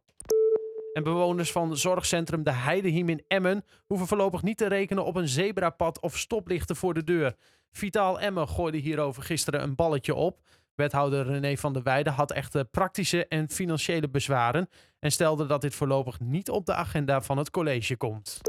En 0.92 1.02
bewoners 1.02 1.52
van 1.52 1.76
zorgcentrum 1.76 2.42
De 2.42 2.52
Heidehiem 2.52 3.08
in 3.08 3.24
Emmen 3.28 3.64
hoeven 3.86 4.06
voorlopig 4.06 4.42
niet 4.42 4.56
te 4.56 4.66
rekenen 4.66 5.04
op 5.04 5.16
een 5.16 5.28
zebrapad 5.28 6.00
of 6.00 6.18
stoplichten 6.18 6.76
voor 6.76 6.94
de 6.94 7.04
deur. 7.04 7.34
Vitaal 7.72 8.20
Emmen 8.20 8.48
gooide 8.48 8.78
hierover 8.78 9.22
gisteren 9.22 9.62
een 9.62 9.74
balletje 9.74 10.14
op. 10.14 10.40
Wethouder 10.74 11.26
René 11.26 11.56
van 11.56 11.72
der 11.72 11.82
Weijden 11.82 12.12
had 12.12 12.32
echte 12.32 12.68
praktische 12.70 13.26
en 13.26 13.50
financiële 13.50 14.08
bezwaren 14.08 14.68
en 14.98 15.12
stelde 15.12 15.46
dat 15.46 15.60
dit 15.60 15.74
voorlopig 15.74 16.20
niet 16.20 16.50
op 16.50 16.66
de 16.66 16.74
agenda 16.74 17.20
van 17.20 17.38
het 17.38 17.50
college 17.50 17.96
komt. 17.96 18.40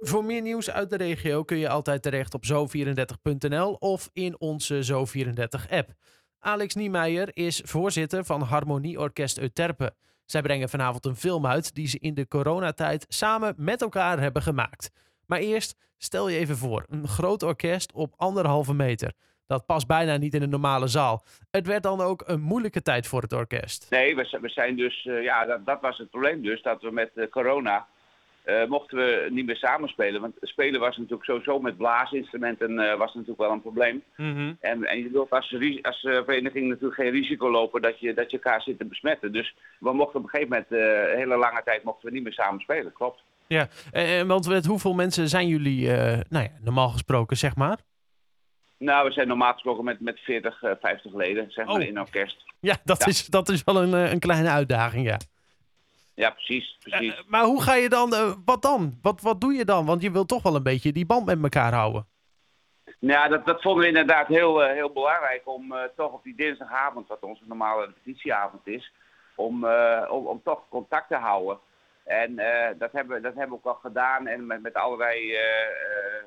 Voor 0.00 0.24
meer 0.24 0.42
nieuws 0.42 0.70
uit 0.70 0.90
de 0.90 0.96
regio 0.96 1.44
kun 1.44 1.58
je 1.58 1.68
altijd 1.68 2.02
terecht 2.02 2.34
op 2.34 2.44
zo34.nl 2.44 3.72
of 3.72 4.10
in 4.12 4.40
onze 4.40 4.84
Zo34-app. 4.92 5.92
Alex 6.38 6.74
Niemeyer 6.74 7.36
is 7.36 7.62
voorzitter 7.64 8.24
van 8.24 8.42
Harmonieorkest 8.42 9.38
Euterpe. 9.38 9.94
Zij 10.30 10.42
brengen 10.42 10.68
vanavond 10.68 11.06
een 11.06 11.16
film 11.16 11.46
uit 11.46 11.74
die 11.74 11.86
ze 11.86 11.98
in 11.98 12.14
de 12.14 12.28
coronatijd 12.28 13.06
samen 13.08 13.54
met 13.56 13.82
elkaar 13.82 14.20
hebben 14.20 14.42
gemaakt. 14.42 14.90
Maar 15.26 15.38
eerst 15.38 15.76
stel 15.98 16.28
je 16.28 16.38
even 16.38 16.56
voor, 16.56 16.84
een 16.88 17.08
groot 17.08 17.42
orkest 17.42 17.92
op 17.92 18.14
anderhalve 18.16 18.74
meter. 18.74 19.12
Dat 19.46 19.66
past 19.66 19.86
bijna 19.86 20.16
niet 20.16 20.34
in 20.34 20.42
een 20.42 20.50
normale 20.50 20.86
zaal. 20.86 21.24
Het 21.50 21.66
werd 21.66 21.82
dan 21.82 22.00
ook 22.00 22.22
een 22.26 22.40
moeilijke 22.40 22.82
tijd 22.82 23.06
voor 23.06 23.22
het 23.22 23.32
orkest. 23.32 23.86
Nee, 23.90 24.16
we 24.16 24.48
zijn 24.48 24.76
dus, 24.76 25.04
uh, 25.04 25.22
ja, 25.22 25.44
dat, 25.44 25.66
dat, 25.66 25.80
was 25.80 25.98
het 25.98 26.10
probleem 26.10 26.42
dus, 26.42 26.62
dat 26.62 26.82
we 26.82 26.90
met 26.90 27.10
uh, 27.14 27.26
corona 27.30 27.86
uh, 28.50 28.68
mochten 28.68 28.98
we 28.98 29.28
niet 29.30 29.46
meer 29.46 29.56
samenspelen. 29.56 30.20
Want 30.20 30.34
spelen 30.40 30.80
was 30.80 30.96
natuurlijk 30.96 31.24
sowieso 31.24 31.60
met 31.60 31.76
blaasinstrumenten 31.76 32.70
uh, 32.70 32.94
was 32.94 33.14
natuurlijk 33.14 33.40
wel 33.40 33.50
een 33.50 33.60
probleem. 33.60 34.02
Mm 34.16 34.34
-hmm. 34.34 34.56
en, 34.60 34.84
en 34.84 34.98
je 34.98 35.10
wilt 35.10 35.30
als, 35.30 35.54
als 35.82 36.02
uh, 36.02 36.14
vereniging 36.24 36.68
natuurlijk 36.68 37.00
geen 37.00 37.10
risico 37.10 37.50
lopen 37.50 37.82
dat 37.82 38.00
je, 38.00 38.14
dat 38.14 38.30
je 38.30 38.36
elkaar 38.36 38.62
zit 38.62 38.78
te 38.78 38.84
besmetten. 38.84 39.32
Dus 39.32 39.54
we 39.78 39.92
mochten 39.92 40.18
op 40.18 40.24
een 40.24 40.30
gegeven 40.30 40.48
moment, 40.48 40.70
een 40.70 41.18
hele 41.18 41.36
lange 41.36 41.62
tijd, 41.64 41.82
mochten 41.82 42.08
we 42.08 42.14
niet 42.14 42.22
meer 42.22 42.32
samen 42.32 42.60
spelen. 42.60 42.92
Klopt. 42.92 43.22
Ja, 43.46 43.68
en, 43.92 44.26
want 44.26 44.48
met 44.48 44.66
hoeveel 44.66 44.94
mensen 44.94 45.28
zijn 45.28 45.48
jullie 45.48 45.86
nou 46.28 46.44
ja, 46.44 46.50
normaal 46.60 46.88
gesproken, 46.88 47.36
zeg 47.36 47.56
maar? 47.56 47.78
Nou, 48.78 49.06
we 49.06 49.12
zijn 49.12 49.28
normaal 49.28 49.52
gesproken 49.52 49.84
met, 49.84 50.00
met 50.00 50.18
40, 50.18 50.58
50 50.80 51.14
leden, 51.14 51.50
zeg 51.50 51.66
maar, 51.66 51.74
oh. 51.74 51.82
in 51.82 52.00
orkest. 52.00 52.44
Ja, 52.60 52.76
dat, 52.84 53.06
Is, 53.06 53.26
dat 53.26 53.48
is 53.48 53.64
wel 53.64 53.82
een, 53.82 53.92
een 53.92 54.18
kleine 54.18 54.48
uitdaging, 54.48 55.06
ja. 55.06 55.18
Ja, 56.20 56.30
precies. 56.30 56.76
precies. 56.80 57.18
Uh, 57.18 57.20
maar 57.26 57.44
hoe 57.44 57.62
ga 57.62 57.74
je 57.74 57.88
dan, 57.88 58.14
uh, 58.14 58.32
wat 58.44 58.62
dan? 58.62 58.98
Wat, 59.02 59.20
wat 59.20 59.40
doe 59.40 59.52
je 59.52 59.64
dan? 59.64 59.86
Want 59.86 60.02
je 60.02 60.10
wilt 60.10 60.28
toch 60.28 60.42
wel 60.42 60.54
een 60.54 60.62
beetje 60.62 60.92
die 60.92 61.06
band 61.06 61.26
met 61.26 61.42
elkaar 61.42 61.72
houden. 61.72 62.06
Nou, 62.98 63.28
dat, 63.28 63.46
dat 63.46 63.62
vonden 63.62 63.82
we 63.82 63.88
inderdaad 63.88 64.26
heel, 64.26 64.62
uh, 64.62 64.72
heel 64.72 64.92
belangrijk 64.92 65.42
om 65.44 65.74
toch 65.96 66.12
op 66.12 66.22
die 66.24 66.34
dinsdagavond, 66.34 67.08
wat 67.08 67.22
onze 67.22 67.44
normale 67.46 67.84
repetitieavond 67.86 68.66
is, 68.66 68.92
om, 69.34 69.64
om, 70.10 70.26
om, 70.26 70.40
toch 70.44 70.68
contact 70.68 71.08
te 71.08 71.16
houden. 71.16 71.58
En 72.04 72.36
dat, 72.78 72.92
hebben, 72.92 73.16
we, 73.16 73.22
dat 73.22 73.34
hebben 73.34 73.50
we 73.50 73.64
ook 73.64 73.74
al 73.74 73.80
gedaan 73.90 74.26
en 74.26 74.46
met, 74.46 74.62
met 74.62 74.74
allerlei 74.74 75.36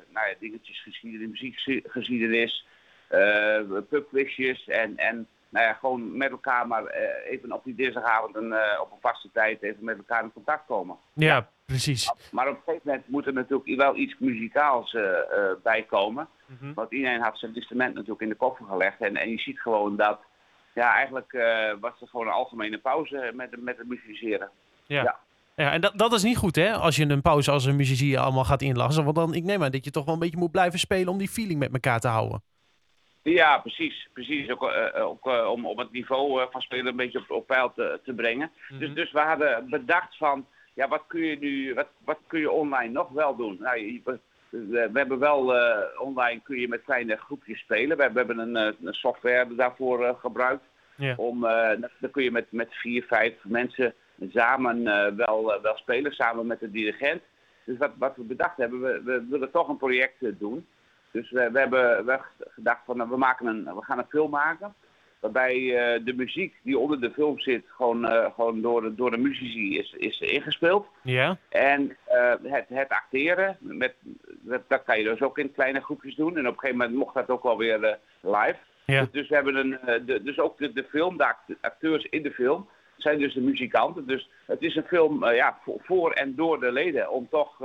nou 0.09 0.27
ja, 0.27 0.35
dingetjes, 0.39 0.83
geschiedenis, 0.83 1.27
muziekgeschiedenis, 1.27 2.65
pubquizjes 3.89 4.67
en, 4.67 4.97
en 4.97 5.27
nou 5.53 5.65
ja, 5.65 5.73
gewoon 5.73 6.17
met 6.17 6.31
elkaar 6.31 6.67
maar 6.67 6.85
even 7.29 7.51
op 7.51 7.63
die 7.63 7.75
dinsdagavond 7.75 8.35
en 8.35 8.45
op 8.81 8.91
een 8.91 9.01
vaste 9.01 9.29
tijd 9.33 9.63
even 9.63 9.83
met 9.83 9.97
elkaar 9.97 10.23
in 10.23 10.33
contact 10.33 10.65
komen. 10.67 10.97
Ja, 11.13 11.49
precies. 11.65 12.13
Maar 12.31 12.47
op 12.47 12.55
een 12.55 12.61
gegeven 12.65 12.81
moment 12.87 13.07
moet 13.07 13.25
er 13.25 13.33
natuurlijk 13.33 13.75
wel 13.75 13.95
iets 13.95 14.15
muzikaals 14.19 14.97
bij 15.63 15.83
komen. 15.83 16.27
Mhm. 16.45 16.73
Want 16.73 16.91
iedereen 16.91 17.21
had 17.21 17.37
zijn 17.37 17.55
instrument 17.55 17.93
natuurlijk 17.93 18.21
in 18.21 18.29
de 18.29 18.35
koffer 18.35 18.65
gelegd. 18.65 19.01
En, 19.01 19.15
en 19.15 19.29
je 19.29 19.39
ziet 19.39 19.59
gewoon 19.59 19.95
dat, 19.95 20.19
ja, 20.73 20.93
eigenlijk 20.93 21.31
was 21.79 22.01
er 22.01 22.07
gewoon 22.07 22.27
een 22.27 22.33
algemene 22.33 22.77
pauze 22.77 23.31
met, 23.33 23.63
met 23.63 23.77
het 23.77 23.87
musiceren. 23.87 24.49
ja. 24.87 25.21
Ja, 25.55 25.71
en 25.71 25.81
dat, 25.81 25.97
dat 25.97 26.13
is 26.13 26.23
niet 26.23 26.37
goed, 26.37 26.55
hè? 26.55 26.71
Als 26.71 26.95
je 26.95 27.09
een 27.09 27.21
pauze 27.21 27.51
als 27.51 27.65
een 27.65 27.75
muzici 27.75 28.15
allemaal 28.15 28.45
gaat 28.45 28.61
inlassen. 28.61 29.03
Want 29.03 29.15
dan, 29.15 29.33
ik 29.33 29.43
neem 29.43 29.63
aan 29.63 29.71
dat 29.71 29.85
je 29.85 29.91
toch 29.91 30.05
wel 30.05 30.13
een 30.13 30.19
beetje 30.19 30.37
moet 30.37 30.51
blijven 30.51 30.79
spelen 30.79 31.07
om 31.07 31.17
die 31.17 31.29
feeling 31.29 31.59
met 31.59 31.73
elkaar 31.73 31.99
te 31.99 32.07
houden. 32.07 32.41
Ja, 33.23 33.57
precies. 33.57 34.07
precies. 34.13 34.49
Ook, 34.49 34.63
uh, 34.63 35.05
ook 35.05 35.27
uh, 35.27 35.49
om, 35.51 35.65
om 35.65 35.79
het 35.79 35.91
niveau 35.91 36.47
van 36.51 36.61
spelen 36.61 36.87
een 36.87 36.95
beetje 36.95 37.19
op, 37.19 37.31
op 37.31 37.47
peil 37.47 37.73
te, 37.73 37.99
te 38.03 38.13
brengen. 38.13 38.51
dus, 38.69 38.87
mhm. 38.87 38.93
dus 38.93 39.11
we 39.11 39.19
hadden 39.19 39.69
bedacht 39.69 40.17
van, 40.17 40.45
ja, 40.73 40.87
wat 40.87 41.03
kun 41.07 41.21
je 41.21 41.37
nu, 41.39 41.73
wat, 41.73 41.87
wat 42.05 42.19
kun 42.27 42.39
je 42.39 42.51
online 42.51 42.91
nog 42.91 43.09
wel 43.09 43.35
doen? 43.35 43.57
Nou, 43.59 44.01
we, 44.03 44.19
we, 44.49 44.89
hebben 44.93 45.19
wel, 45.19 45.55
online 45.97 46.41
kun 46.43 46.59
je 46.59 46.67
met 46.67 46.83
kleine 46.83 47.17
groepjes 47.17 47.59
spelen. 47.59 47.97
We, 47.97 48.11
we 48.11 48.17
hebben 48.17 48.39
een, 48.39 48.55
een 48.55 48.93
software 48.93 49.55
daarvoor 49.55 50.15
gebruikt. 50.19 50.63
Om, 51.15 51.41
dan 51.99 52.11
kun 52.11 52.23
je 52.23 52.31
met, 52.31 52.51
met 52.51 52.73
vier, 52.73 53.03
vijf 53.03 53.33
mensen 53.43 53.93
samen 54.29 54.83
wel, 55.15 55.61
wel 55.61 55.77
spelen, 55.77 56.11
samen 56.11 56.47
met 56.47 56.59
de 56.59 56.71
dirigent. 56.71 57.21
Dus 57.63 57.77
wat, 57.77 57.91
wat 57.97 58.15
we 58.15 58.23
bedacht 58.23 58.57
hebben, 58.57 58.81
we, 58.81 59.01
we 59.03 59.25
willen 59.29 59.51
toch 59.51 59.67
een 59.67 59.77
project 59.77 60.39
doen. 60.39 60.65
Dus 61.13 61.31
we, 61.31 61.51
we 61.51 61.59
hebben 61.59 62.05
we 62.05 62.19
gedacht 62.49 62.81
van 62.85 62.97
nou, 62.97 63.09
we, 63.09 63.17
maken 63.17 63.45
een, 63.45 63.63
we 63.63 63.83
gaan 63.83 63.97
een 63.97 64.05
film 64.09 64.29
maken. 64.29 64.73
Waarbij 65.19 65.59
de 66.03 66.13
muziek 66.13 66.55
die 66.63 66.77
onder 66.77 67.01
de 67.01 67.11
film 67.11 67.39
zit, 67.39 67.63
gewoon, 67.67 68.05
gewoon 68.33 68.61
door, 68.61 68.81
de, 68.81 68.95
door 68.95 69.11
de 69.11 69.17
muzici 69.17 69.77
is, 69.77 69.93
is 69.97 70.19
ingespeeld. 70.19 70.87
Ja. 71.01 71.37
En 71.49 71.97
het, 72.43 72.65
het 72.67 72.89
acteren, 72.89 73.57
met, 73.59 73.93
dat, 74.25 74.61
dat, 74.67 74.83
kan 74.83 74.97
je 74.97 75.03
dus 75.03 75.21
ook 75.21 75.37
in 75.37 75.51
kleine 75.51 75.81
groepjes 75.81 76.15
doen. 76.15 76.37
En 76.37 76.47
op 76.47 76.53
een 76.53 76.59
gegeven 76.59 76.77
moment 76.77 76.97
mocht 76.97 77.13
dat 77.13 77.29
ook 77.29 77.43
wel 77.43 77.57
weer 77.57 77.99
live. 78.21 78.57
Ja. 78.85 79.07
Dus, 79.11 79.29
we 79.29 79.35
hebben 79.35 79.55
een, 79.55 80.05
de, 80.05 80.23
dus 80.23 80.39
ook 80.39 80.57
de, 80.57 80.73
de 80.73 80.83
film, 80.83 81.17
de 81.17 81.33
acteurs 81.61 82.03
in 82.03 82.23
de 82.23 82.31
film, 82.31 82.67
zijn 82.97 83.19
dus 83.19 83.33
de 83.33 83.41
muzikanten. 83.41 84.07
Dus 84.07 84.29
het 84.45 84.61
is 84.61 84.75
een 84.75 84.87
film 84.87 85.25
ja, 85.25 85.57
voor, 85.65 86.11
en 86.11 86.35
door 86.35 86.59
de 86.59 86.71
leden 86.71 87.11
om 87.11 87.27
toch 87.29 87.59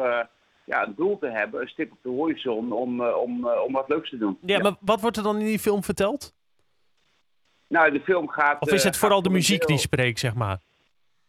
ja, 0.68 0.86
een 0.86 0.94
doel 0.96 1.18
te 1.18 1.26
hebben, 1.26 1.60
een 1.60 1.68
stip 1.68 1.92
op 1.92 1.98
de 2.02 2.08
horizon 2.08 2.72
om, 2.72 3.00
uh, 3.00 3.16
om, 3.16 3.48
om 3.48 3.72
wat 3.72 3.88
leuks 3.88 4.10
te 4.10 4.18
doen. 4.18 4.38
Ja, 4.40 4.58
maar 4.58 4.76
wat 4.80 5.00
wordt 5.00 5.16
er 5.16 5.22
dan 5.22 5.38
in 5.38 5.46
die 5.46 5.58
film 5.58 5.82
verteld? 5.82 6.34
Nou, 7.68 7.92
de 7.92 8.00
film 8.00 8.28
gaat... 8.28 8.60
Of 8.60 8.72
is 8.72 8.84
het 8.84 8.96
vooral 8.96 9.22
de 9.22 9.30
muziek 9.30 9.66
die 9.66 9.78
spreekt, 9.78 10.18
zeg 10.18 10.34
maar? 10.34 10.58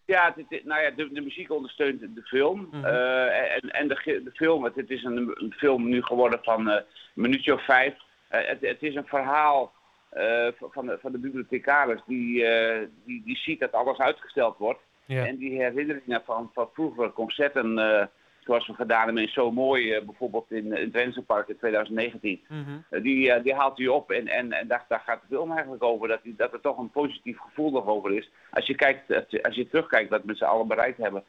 Ja, 0.06 0.34
het, 0.36 0.66
nou 0.66 0.82
ja 0.82 0.92
de, 0.92 1.12
de, 1.12 1.22
muziek 1.22 1.52
ondersteunt 1.52 2.00
de 2.00 2.22
film. 2.24 2.60
Mm 2.60 2.72
-hmm. 2.72 2.86
en 2.86 3.70
en 3.70 3.88
de, 3.88 4.22
de 4.24 4.32
film, 4.34 4.64
het, 4.64 4.76
het 4.76 4.90
is 4.90 5.04
een, 5.04 5.18
een, 5.34 5.54
film 5.58 5.90
nu 5.90 6.04
geworden 6.04 6.40
van 6.42 6.68
een 6.68 6.84
minuutje 7.14 7.54
of 7.54 7.66
vijf. 7.66 7.94
Het, 8.28 8.58
het, 8.62 8.84
is 8.84 8.96
een 8.96 9.08
verhaal 9.08 9.72
uh, 10.14 10.48
van, 10.60 10.86
de, 10.86 10.98
van 11.02 11.12
de 11.12 11.18
bibliothecaris, 11.18 12.02
die, 12.06 12.44
uh, 12.44 12.88
die, 13.06 13.22
die 13.26 13.38
ziet 13.38 13.60
dat 13.60 13.72
alles 13.72 13.98
uitgesteld 13.98 14.58
wordt. 14.58 14.80
Ja. 15.06 15.26
En 15.26 15.38
die 15.38 15.62
herinneringen 15.62 16.22
van, 16.26 16.50
van 16.54 16.70
vroegere 16.74 17.14
concerten, 17.14 17.78
uh, 17.78 18.04
zoals 18.44 18.68
we 18.68 18.74
gedaan 18.74 19.06
hebben 19.06 19.24
in 19.24 19.30
Zo 19.30 19.52
Mooi, 19.52 20.02
bijvoorbeeld 20.06 20.52
in, 20.52 20.78
in 20.78 20.92
het 20.94 21.26
Park 21.26 21.48
in 21.48 21.58
2019, 21.58 22.42
mm 22.48 22.64
-hmm. 22.64 23.02
die, 23.02 23.42
die 23.42 23.54
haalt 23.54 23.78
hij 23.78 23.88
op. 23.88 24.12
En, 24.12 24.28
en, 24.28 24.52
en 24.52 24.68
daar, 24.68 24.86
daar 24.88 25.04
gaat 25.06 25.22
de 25.22 25.36
film 25.36 25.52
eigenlijk 25.52 25.84
over, 25.84 26.08
dat, 26.08 26.24
die, 26.24 26.36
dat 26.38 26.54
er 26.54 26.62
toch 26.62 26.78
een 26.78 26.92
positief 26.92 27.40
gevoel 27.40 27.72
nog 27.72 27.86
over 27.86 28.14
is. 28.14 28.30
Als 28.52 28.66
je, 28.66 28.76
kijkt, 28.76 29.14
als 29.14 29.26
je, 29.28 29.44
als 29.44 29.56
je 29.56 29.68
terugkijkt 29.68 30.10
wat 30.10 30.22
we 30.22 30.28
met 30.28 30.38
z'n 30.38 30.44
allen 30.44 30.68
bereikt 30.68 30.98
hebben. 30.98 31.24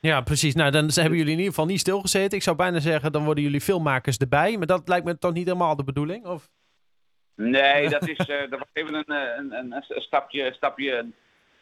Ja, 0.00 0.20
precies. 0.20 0.54
Nou, 0.54 0.70
dan 0.70 0.90
hebben 0.94 1.18
jullie 1.18 1.32
in 1.32 1.38
ieder 1.38 1.44
geval 1.44 1.66
niet 1.66 1.80
stilgezeten. 1.80 2.36
Ik 2.36 2.42
zou 2.42 2.56
bijna 2.56 2.80
zeggen, 2.80 3.12
dan 3.12 3.24
worden 3.24 3.44
jullie 3.44 3.60
filmmakers 3.60 4.16
erbij. 4.16 4.56
Maar 4.56 4.66
dat 4.66 4.88
lijkt 4.88 5.04
me 5.04 5.18
toch 5.18 5.32
niet 5.32 5.46
helemaal 5.46 5.76
de 5.76 5.84
bedoeling? 5.84 6.26
Of? 6.26 6.50
Nee, 7.34 7.88
dat, 7.88 8.08
is, 8.08 8.18
uh, 8.18 8.40
dat 8.50 8.58
was 8.58 8.68
even 8.72 8.94
een, 8.94 9.12
een, 9.12 9.52
een, 9.52 9.72
een, 9.72 9.82
stapje, 10.02 10.52
stapje 10.52 11.06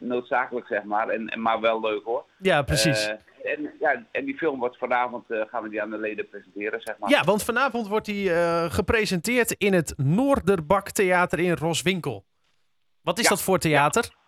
noodzakelijk, 0.01 0.67
zeg 0.67 0.83
maar. 0.83 1.09
En, 1.09 1.41
maar 1.41 1.59
wel 1.59 1.79
leuk 1.79 2.03
hoor. 2.03 2.25
Ja, 2.37 2.61
precies. 2.61 3.07
Uh, 3.07 3.51
en, 3.51 3.73
ja, 3.79 4.03
en 4.11 4.25
die 4.25 4.37
film 4.37 4.59
wordt 4.59 4.77
vanavond, 4.77 5.31
uh, 5.31 5.41
gaan 5.47 5.63
we 5.63 5.69
die 5.69 5.81
aan 5.81 5.89
de 5.89 5.97
leden 5.97 6.29
presenteren, 6.29 6.81
zeg 6.81 6.97
maar. 6.97 7.09
Ja, 7.09 7.23
want 7.23 7.43
vanavond 7.43 7.87
wordt 7.87 8.05
die 8.05 8.29
gepresenteerd 8.69 9.51
in 9.51 9.73
het 9.73 9.93
Noorderbak 9.97 10.89
Theater 10.89 11.39
in 11.39 11.53
Roswinkel. 11.53 12.23
Wat 13.01 13.19
is 13.19 13.27
dat 13.27 13.41
voor 13.41 13.57
theater? 13.57 14.03
Ja. 14.03 14.19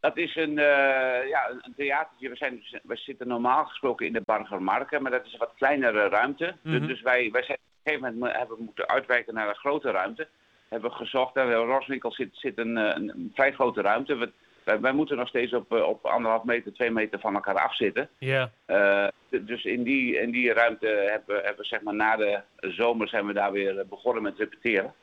Dat 0.00 0.16
is 0.16 0.36
een, 0.36 0.54
ja, 0.54 1.50
een 1.60 1.74
theatertje. 1.76 2.28
We, 2.28 2.36
zijn, 2.36 2.62
we 2.82 2.96
zitten 2.96 3.28
normaal 3.28 3.64
gesproken 3.64 4.06
in 4.06 4.12
de 4.12 4.22
Bargermarken, 4.24 5.02
maar 5.02 5.10
dat 5.10 5.26
is 5.26 5.32
een 5.32 5.38
wat 5.38 5.52
kleinere 5.56 6.08
ruimte. 6.08 6.44
Mm 6.44 6.72
-hmm. 6.72 6.78
Dus, 6.80 6.88
dus 6.88 7.02
wij, 7.02 7.30
wij 7.32 7.42
zijn 7.42 7.58
gegeven 7.84 8.18
moment 8.18 8.36
hebben 8.36 8.56
moeten 8.58 8.88
uitwijken 8.88 9.34
naar 9.34 9.48
een 9.48 9.54
grote 9.54 9.90
ruimte. 9.90 10.28
Hebben 10.68 10.90
we 10.90 10.96
gezocht, 10.96 11.36
en 11.36 11.52
Roswinkel 11.52 12.12
zit, 12.12 12.28
zit 12.32 12.58
een, 12.58 12.76
eh, 12.76 12.94
een, 12.94 13.08
een, 13.08 13.30
vrij 13.34 13.52
grote 13.52 13.80
ruimte. 13.80 14.14
We, 14.14 14.32
wij, 14.64 14.80
wij, 14.80 14.92
moeten 14.92 15.16
nog 15.16 15.28
steeds 15.28 15.52
op, 15.52 15.72
eh, 15.72 15.82
op 15.82 16.04
anderhalf 16.04 16.44
meter, 16.44 16.72
twee 16.72 16.90
meter 16.90 17.20
van 17.20 17.34
elkaar 17.34 17.58
afzitten. 17.58 18.08
Ja. 18.18 18.50
Uh, 18.66 19.06
dus 19.28 19.64
in 19.64 19.82
die, 19.82 20.20
in 20.20 20.30
die 20.30 20.52
ruimte 20.52 20.86
hebben, 20.86 21.36
hebben 21.36 21.56
we 21.56 21.64
zeg 21.64 21.82
maar 21.82 21.94
na 21.94 22.16
de 22.16 22.40
zomer 22.60 23.08
zijn 23.08 23.26
we 23.26 23.32
daar 23.32 23.52
weer 23.52 23.86
begonnen 23.88 24.22
met 24.22 24.38
repeteren. 24.38 24.94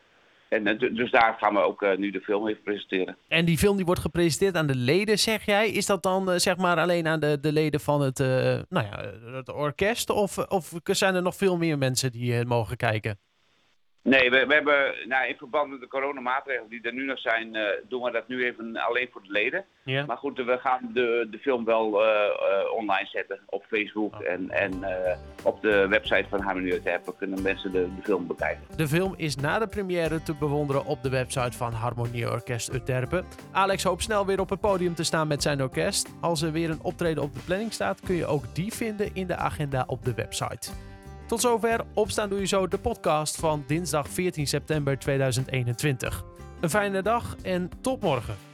En 0.50 0.78
dus 0.78 1.12
daar 1.12 1.36
gaan 1.40 1.54
we 1.54 1.60
ook 1.60 1.82
uh, 1.82 1.98
nu 1.98 2.12
de 2.12 2.22
film 2.22 2.48
even 2.48 2.64
presenteren. 2.64 3.18
En 3.28 3.46
die 3.46 3.58
film 3.58 3.76
die 3.76 3.86
wordt 3.86 4.02
gepresenteerd 4.02 4.56
aan 4.56 4.68
de 4.68 4.76
leden, 4.76 5.20
zeg 5.20 5.46
jij? 5.46 5.70
Is 5.70 5.86
dat 5.86 6.04
dan 6.04 6.30
uh, 6.30 6.36
zeg 6.36 6.58
maar 6.58 6.78
alleen 6.78 7.08
aan 7.08 7.20
de, 7.20 7.38
de 7.42 7.52
leden 7.52 7.80
van 7.80 8.02
het, 8.02 8.20
uh, 8.20 8.28
nou 8.70 8.86
ja, 8.86 9.12
het 9.32 9.54
orkest? 9.54 10.10
Of, 10.10 10.38
of 10.38 10.74
zijn 10.84 11.16
er 11.16 11.22
nog 11.22 11.36
veel 11.36 11.58
meer 11.58 11.78
mensen 11.78 12.12
die 12.12 12.46
mogen 12.46 12.78
kijken? 12.78 13.20
Nee, 14.04 14.30
we, 14.30 14.46
we 14.46 14.54
hebben 14.54 14.94
nou, 15.08 15.28
in 15.28 15.36
verband 15.36 15.70
met 15.70 15.80
de 15.80 15.88
coronamaatregelen 15.88 16.70
die 16.70 16.82
er 16.82 16.94
nu 16.94 17.06
nog 17.06 17.20
zijn, 17.20 17.56
uh, 17.56 17.64
doen 17.88 18.02
we 18.02 18.12
dat 18.12 18.28
nu 18.28 18.46
even 18.46 18.78
alleen 18.78 19.10
voor 19.12 19.22
de 19.24 19.32
leden. 19.32 19.66
Ja. 19.84 20.06
Maar 20.06 20.18
goed, 20.18 20.38
we 20.38 20.58
gaan 20.58 20.90
de, 20.94 21.28
de 21.32 21.38
film 21.38 21.66
wel 21.66 22.04
uh, 22.04 22.10
uh, 22.10 22.74
online 22.74 23.08
zetten 23.08 23.40
op 23.46 23.66
Facebook 23.70 24.14
oh. 24.14 24.28
en, 24.28 24.50
en 24.50 24.74
op 25.44 25.62
de 25.62 25.88
website 25.88 26.26
van 26.30 26.42
Harmonie 26.42 26.74
Utrecht 26.74 27.18
kunnen 27.18 27.42
mensen 27.42 27.72
de, 27.72 27.96
de, 27.96 28.02
film 28.04 28.28
bekijken. 28.28 28.64
De 28.76 28.88
film 28.88 29.14
is 29.18 29.36
na 29.36 29.60
de 29.60 29.68
première 29.68 30.24
te 30.24 30.36
bewonderen 30.36 30.86
op 30.86 31.04
de 31.04 31.10
website 31.10 31.58
van 31.58 31.74
Harmonie 31.74 32.32
Orkest 32.32 32.74
Utterpen. 32.74 33.26
Alex 33.52 33.84
hoopt 33.84 34.04
snel 34.04 34.26
weer 34.26 34.40
op 34.40 34.50
het 34.50 34.60
podium 34.60 34.96
te 34.96 35.04
staan 35.04 35.28
met 35.28 35.42
zijn 35.42 35.62
orkest. 35.62 36.10
Als 36.22 36.42
er 36.42 36.52
weer 36.52 36.70
een 36.70 36.82
optreden 36.82 37.24
op 37.24 37.34
de 37.34 37.42
planning 37.46 37.74
staat, 37.74 38.00
kun 38.00 38.16
je 38.16 38.26
ook 38.26 38.56
die 38.56 38.74
vinden 38.74 39.10
in 39.14 39.28
de 39.28 39.36
agenda 39.36 39.84
op 39.88 40.06
de 40.06 40.14
website. 40.14 40.91
Tot 41.32 41.42
zover 41.42 41.82
Opstaan 41.94 42.30
Doe 42.30 42.40
Je 42.40 42.46
Zo, 42.46 42.68
de 42.68 42.78
podcast 42.78 43.36
van 43.36 43.64
dinsdag 43.68 44.10
14 44.10 44.48
september 44.48 45.00
2021. 45.00 46.24
Een 46.62 46.70
fijne 46.70 47.02
dag 47.02 47.36
en 47.42 47.70
tot 47.82 48.02
morgen. 48.02 48.51